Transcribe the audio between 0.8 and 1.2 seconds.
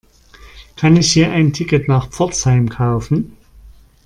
ich